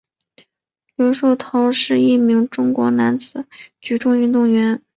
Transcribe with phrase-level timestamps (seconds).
[0.95, 3.45] 刘寿斌是一名中国男子
[3.79, 4.81] 举重运动员。